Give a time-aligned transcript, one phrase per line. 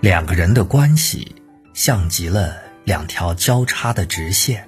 [0.00, 1.36] 两个人的关系
[1.74, 4.66] 像极了两条交叉的直线，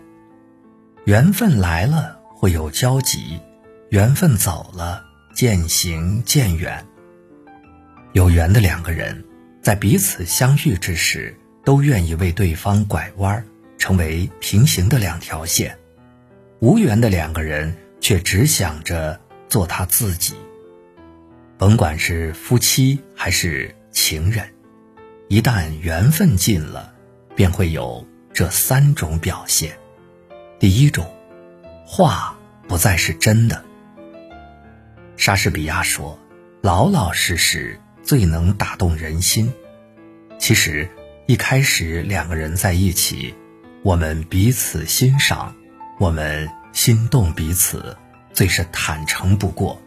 [1.06, 3.40] 缘分来了会有交集，
[3.88, 5.02] 缘分走了
[5.34, 6.86] 渐行渐远。
[8.12, 9.24] 有缘的两个人，
[9.62, 13.42] 在彼此相遇之时，都愿意为对方拐弯，
[13.78, 15.70] 成为平行的两条线；
[16.60, 20.34] 无缘的两个人，却只想着做他自己。
[21.56, 24.46] 甭管是夫妻还是情人。
[25.32, 26.92] 一旦缘分尽了，
[27.34, 29.78] 便会有这三种表现。
[30.58, 31.10] 第一种，
[31.86, 32.36] 话
[32.68, 33.64] 不再是真的。
[35.16, 36.18] 莎士比亚说
[36.60, 39.50] ：“老老实实最能打动人心。”
[40.38, 40.86] 其实，
[41.24, 43.34] 一开始两个人在一起，
[43.82, 45.56] 我们彼此欣赏，
[45.98, 47.96] 我们心动彼此，
[48.34, 49.80] 最是坦诚不过。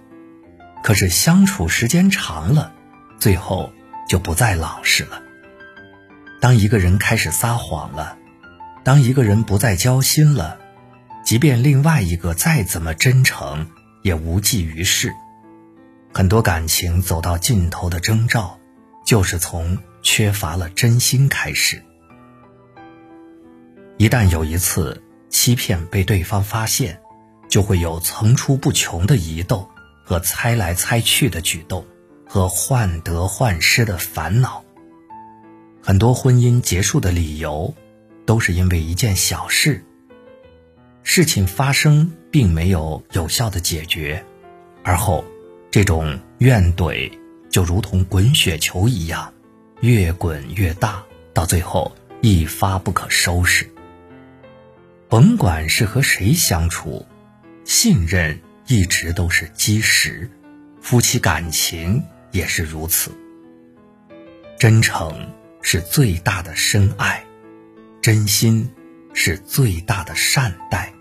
[0.82, 2.74] 可是相处时间长了，
[3.20, 3.72] 最后
[4.10, 5.22] 就不再老实了。
[6.42, 8.18] 当一个人开始撒谎了，
[8.84, 10.60] 当一个人不再交心了，
[11.24, 13.68] 即便另外一个再怎么真诚，
[14.04, 15.14] 也无济于事。
[16.14, 18.60] 很多感情走到尽头的征兆，
[19.06, 21.82] 就是从缺乏了真心开始。
[23.98, 27.00] 一旦有一次欺骗被对方发现，
[27.50, 29.70] 就会有层出不穷的疑窦
[30.04, 31.88] 和猜来猜去的举动，
[32.28, 34.65] 和患得患失的烦恼。
[35.88, 37.72] 很多婚姻结束的理由，
[38.26, 39.86] 都是因为一件小事。
[41.04, 44.26] 事情发生并没有有效的解决，
[44.82, 45.24] 而后
[45.70, 47.12] 这种怨怼
[47.52, 49.32] 就如同滚雪球一样，
[49.82, 51.04] 越滚越大，
[51.36, 53.70] 到最后一发不可收拾。
[55.08, 57.06] 甭管是和谁相处，
[57.64, 60.28] 信任一直都是基石，
[60.82, 63.12] 夫妻感情也是如此，
[64.58, 65.32] 真诚。
[65.68, 67.26] 是最大的深爱，
[68.00, 68.72] 真心
[69.16, 70.94] 是最大的善待。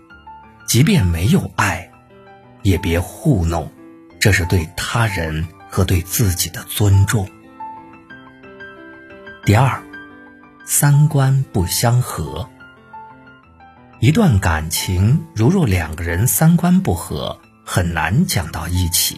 [0.67, 1.91] 即便没有爱，
[2.63, 3.71] 也别糊弄，
[4.19, 7.29] 这是对他人和对自己的尊重。
[9.45, 9.83] 第二，
[10.65, 12.49] 三观不相合。
[13.99, 19.15] 一段感情如若两个人三观不合，很难讲到一起；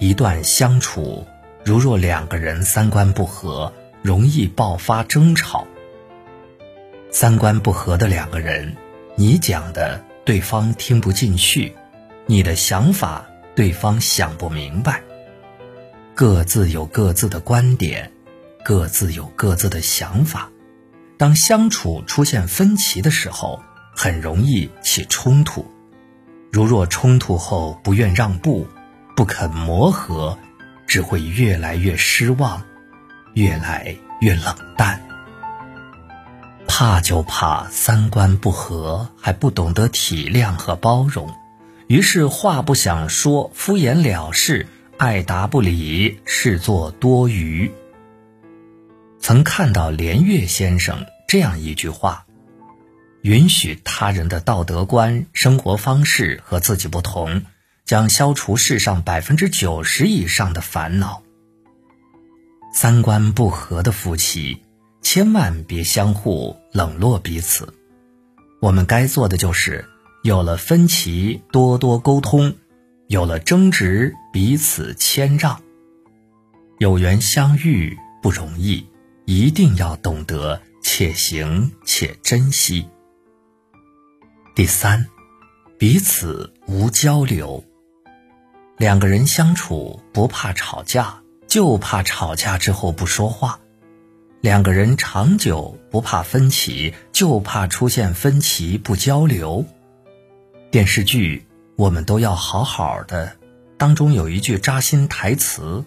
[0.00, 1.26] 一段相处
[1.66, 3.70] 如若两个人三观不合，
[4.02, 5.66] 容易爆发争吵。
[7.10, 8.76] 三观不合的两个人，
[9.16, 11.74] 你讲的对方听不进去，
[12.26, 15.02] 你的想法对方想不明白。
[16.14, 18.12] 各自有各自的观点，
[18.64, 20.50] 各自有各自的想法。
[21.16, 23.62] 当相处出现分歧的时候，
[23.94, 25.66] 很容易起冲突。
[26.52, 28.66] 如若冲突后不愿让步，
[29.16, 30.38] 不肯磨合，
[30.86, 32.62] 只会越来越失望。
[33.38, 35.00] 越来越冷淡，
[36.66, 41.32] 怕就怕三观不合，还不懂得体谅和包容，
[41.86, 44.66] 于是话不想说，敷衍了事，
[44.96, 47.70] 爱答不理，视作多余。
[49.20, 52.26] 曾看到连岳先生这样一句话：
[53.22, 57.42] 允许他人的道德观、生活方式和自己不同，
[57.84, 61.22] 将消除世上百分之九十以上的烦恼。
[62.72, 64.62] 三观不合的夫妻，
[65.02, 67.74] 千万别相互冷落彼此。
[68.60, 69.88] 我们该做的就是，
[70.22, 72.54] 有了分歧多多沟通，
[73.06, 75.60] 有了争执彼此谦让。
[76.78, 78.86] 有缘相遇不容易，
[79.24, 82.88] 一定要懂得且行且珍惜。
[84.54, 85.06] 第三，
[85.78, 87.64] 彼此无交流。
[88.76, 91.22] 两个人相处不怕吵架。
[91.48, 93.58] 就怕吵架之后不说话，
[94.42, 99.64] 两个人长久不怕分歧，就怕出现分歧不交流。
[100.70, 103.32] 电视剧我们都要好好的，
[103.78, 105.82] 当中有一句扎心台词：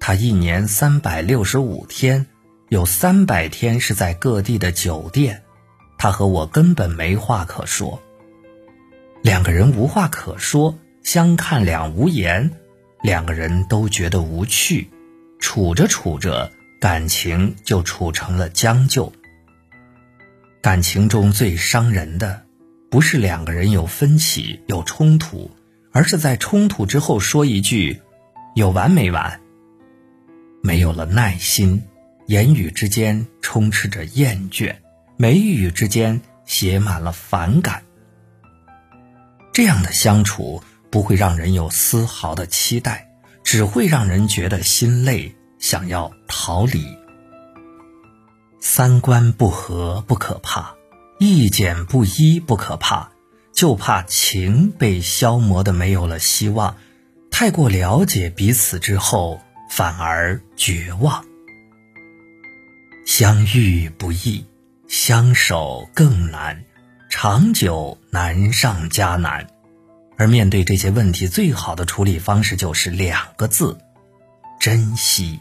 [0.00, 2.26] 他一年三百六十五天，
[2.68, 5.42] 有三百天是在各地的酒店，
[5.96, 8.02] 他和我根本没话可说。
[9.22, 12.50] 两个人无话可说，相看两无言。
[13.04, 14.88] 两个人都觉得无趣，
[15.38, 19.12] 处着处着，感情就处成了将就。
[20.62, 22.46] 感情中最伤人的，
[22.90, 25.50] 不是两个人有分歧、有冲突，
[25.92, 28.00] 而是在冲突之后说一句
[28.56, 29.38] “有完没完”。
[30.64, 31.82] 没有了耐心，
[32.24, 34.76] 言语之间充斥着厌倦，
[35.18, 37.82] 眉宇之间写满了反感。
[39.52, 40.62] 这样的相处。
[40.94, 43.08] 不会让人有丝毫的期待，
[43.42, 46.86] 只会让人觉得心累，想要逃离。
[48.60, 50.72] 三观不合不可怕，
[51.18, 53.10] 意见不一不可怕，
[53.52, 56.76] 就怕情被消磨的没有了希望。
[57.28, 61.24] 太过了解彼此之后，反而绝望。
[63.04, 64.46] 相遇不易，
[64.86, 66.64] 相守更难，
[67.10, 69.44] 长久难上加难。
[70.16, 73.78] 而面对这些问题，最好的处理方式就是两个字：
[74.60, 75.40] 珍惜。